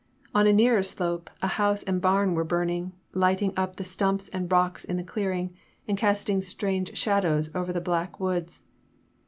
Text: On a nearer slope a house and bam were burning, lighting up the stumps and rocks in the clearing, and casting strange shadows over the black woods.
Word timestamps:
On 0.33 0.47
a 0.47 0.51
nearer 0.51 0.81
slope 0.81 1.29
a 1.43 1.47
house 1.47 1.83
and 1.83 2.01
bam 2.01 2.33
were 2.33 2.43
burning, 2.43 2.93
lighting 3.13 3.53
up 3.55 3.75
the 3.75 3.83
stumps 3.83 4.29
and 4.29 4.51
rocks 4.51 4.83
in 4.83 4.97
the 4.97 5.03
clearing, 5.03 5.53
and 5.87 5.95
casting 5.95 6.41
strange 6.41 6.97
shadows 6.97 7.53
over 7.53 7.71
the 7.71 7.81
black 7.81 8.19
woods. 8.19 8.63